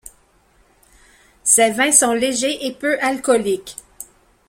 Ses 1.43 1.69
vins 1.73 1.91
sont 1.91 2.13
légers 2.13 2.65
et 2.65 2.71
peu 2.71 2.97
alcooliques. 3.01 3.75